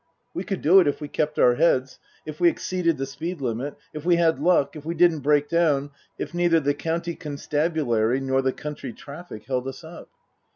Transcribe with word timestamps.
We 0.33 0.43
could 0.43 0.63
do 0.63 0.79
it 0.79 0.87
if 0.87 0.99
we 0.99 1.07
kept 1.07 1.37
our 1.37 1.53
heads; 1.53 1.99
if 2.25 2.39
we 2.39 2.49
exceeded 2.49 2.97
the 2.97 3.05
speed 3.05 3.39
limit; 3.39 3.75
if 3.93 4.03
we 4.03 4.15
had 4.15 4.39
luck; 4.39 4.75
if 4.75 4.83
we 4.83 4.95
didn't 4.95 5.19
break 5.19 5.47
down; 5.47 5.91
if 6.17 6.33
neither 6.33 6.59
the 6.59 6.73
county 6.73 7.13
constabulary 7.15 8.19
nor 8.19 8.41
the 8.41 8.51
country 8.51 8.93
traffic 8.93 9.45
held 9.45 9.67
us 9.67 9.83
up. 9.83 10.09